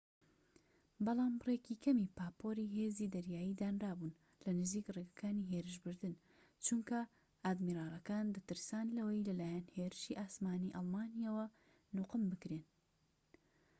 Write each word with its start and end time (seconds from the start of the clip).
بەڵام 1.05 1.33
بڕێکی 1.41 1.81
کەمی 1.85 2.11
پاپۆری 2.17 2.71
هێزی 2.77 3.11
دەریایی 3.15 3.57
دانرابوون 3.61 4.13
لە 4.43 4.51
نزیك 4.59 4.85
ڕێگەکانی 4.95 5.49
هێرشبردن 5.51 6.13
چونکە 6.65 6.99
ئادمیرالەکان 7.43 8.25
دەترسان 8.35 8.87
لەوەی 8.97 9.25
لەلایەن 9.27 9.65
هێرشیی 9.77 10.19
ئاسمانیی 10.19 10.75
ئەڵمانییەوە 10.75 11.45
نوقم 11.97 12.23
بکرێن 12.31 12.65